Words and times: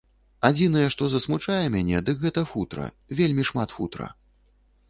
Адзінае, 0.47 0.85
што 0.93 1.09
засмучае 1.15 1.59
мяне, 1.77 2.01
дык 2.07 2.25
гэта 2.25 2.41
футра, 2.55 2.91
вельмі 3.21 3.43
шмат 3.51 3.69
футра. 3.77 4.13